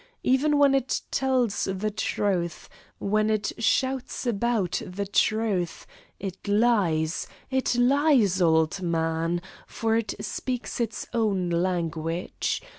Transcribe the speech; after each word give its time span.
Even 0.23 0.57
when 0.57 0.73
it 0.73 1.01
tells 1.11 1.65
the 1.65 1.91
truth, 1.91 2.67
when 2.97 3.29
it 3.29 3.51
shouts 3.59 4.25
about 4.25 4.81
the 4.83 5.05
truth, 5.05 5.85
it 6.19 6.47
lies, 6.47 7.27
it 7.51 7.75
lies, 7.75 8.41
old 8.41 8.81
man, 8.81 9.43
for 9.67 9.95
it 9.95 10.15
speaks 10.19 10.79
its 10.79 11.05
own 11.13 11.51
language. 11.51 12.63